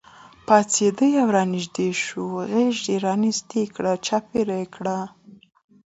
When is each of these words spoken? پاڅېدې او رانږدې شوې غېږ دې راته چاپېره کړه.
پاڅېدې 0.47 1.09
او 1.21 1.27
رانږدې 1.35 1.89
شوې 2.03 2.43
غېږ 2.51 2.75
دې 2.85 2.95
راته 3.05 4.01
چاپېره 4.05 4.59
کړه. 4.75 4.97